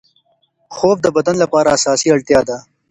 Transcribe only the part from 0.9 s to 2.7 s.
د بدن لپاره اساسي اړتیا ده.